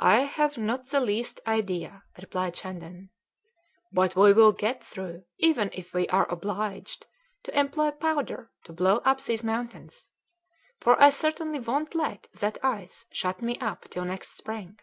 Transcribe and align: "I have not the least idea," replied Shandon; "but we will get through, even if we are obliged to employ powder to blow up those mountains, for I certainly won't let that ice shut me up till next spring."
"I 0.00 0.22
have 0.22 0.58
not 0.58 0.86
the 0.86 0.98
least 0.98 1.38
idea," 1.46 2.02
replied 2.20 2.56
Shandon; 2.56 3.10
"but 3.92 4.16
we 4.16 4.32
will 4.32 4.50
get 4.50 4.82
through, 4.82 5.22
even 5.38 5.70
if 5.72 5.94
we 5.94 6.08
are 6.08 6.28
obliged 6.32 7.06
to 7.44 7.56
employ 7.56 7.92
powder 7.92 8.50
to 8.64 8.72
blow 8.72 8.96
up 9.04 9.20
those 9.20 9.44
mountains, 9.44 10.10
for 10.80 11.00
I 11.00 11.10
certainly 11.10 11.60
won't 11.60 11.94
let 11.94 12.26
that 12.40 12.58
ice 12.64 13.04
shut 13.12 13.40
me 13.40 13.56
up 13.58 13.88
till 13.88 14.04
next 14.04 14.36
spring." 14.36 14.80